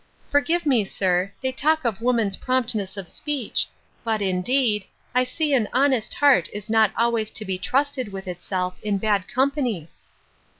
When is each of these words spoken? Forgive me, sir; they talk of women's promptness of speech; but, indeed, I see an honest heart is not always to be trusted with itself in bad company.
Forgive 0.31 0.65
me, 0.65 0.83
sir; 0.83 1.31
they 1.43 1.51
talk 1.51 1.85
of 1.85 2.01
women's 2.01 2.35
promptness 2.35 2.97
of 2.97 3.07
speech; 3.07 3.67
but, 4.03 4.19
indeed, 4.19 4.85
I 5.13 5.23
see 5.23 5.53
an 5.53 5.69
honest 5.73 6.15
heart 6.15 6.49
is 6.53 6.71
not 6.71 6.89
always 6.97 7.29
to 7.29 7.45
be 7.45 7.59
trusted 7.59 8.11
with 8.11 8.27
itself 8.27 8.79
in 8.81 8.97
bad 8.97 9.27
company. 9.27 9.89